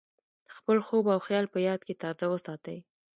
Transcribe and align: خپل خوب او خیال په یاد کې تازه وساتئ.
خپل 0.55 0.77
خوب 0.87 1.03
او 1.13 1.19
خیال 1.27 1.45
په 1.53 1.59
یاد 1.67 1.81
کې 1.87 1.93
تازه 2.03 2.25
وساتئ. 2.29 2.77